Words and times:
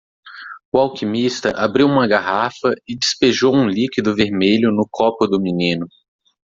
O 0.73 0.79
alquimista 0.79 1.51
abriu 1.55 1.85
uma 1.85 2.07
garrafa 2.07 2.73
e 2.87 2.95
despejou 2.97 3.53
um 3.55 3.67
líquido 3.69 4.15
vermelho 4.15 4.71
no 4.71 4.87
copo 4.89 5.27
do 5.27 5.39
menino. 5.39 5.85